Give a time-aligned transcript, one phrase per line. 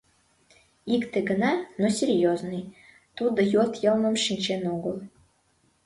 [0.95, 2.63] Икте гына, но серьёзный:
[3.17, 4.95] тудо йот йылмым шинчен огыл.